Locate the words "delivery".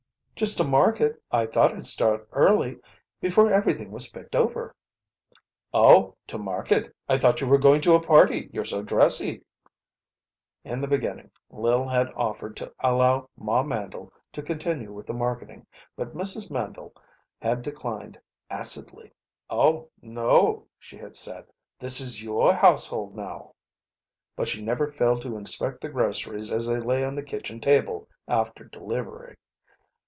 28.63-29.37